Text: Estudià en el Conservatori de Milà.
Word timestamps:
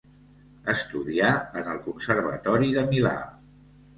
Estudià 0.71 1.27
en 1.61 1.69
el 1.75 1.77
Conservatori 1.87 2.73
de 2.79 2.87
Milà. 2.95 3.15